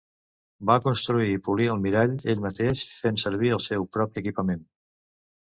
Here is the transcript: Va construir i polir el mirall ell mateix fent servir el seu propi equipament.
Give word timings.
Va 0.69 0.77
construir 0.85 1.27
i 1.33 1.41
polir 1.49 1.67
el 1.73 1.83
mirall 1.83 2.15
ell 2.33 2.43
mateix 2.47 2.87
fent 3.03 3.21
servir 3.27 3.55
el 3.59 3.63
seu 3.67 3.89
propi 3.99 4.23
equipament. 4.25 4.69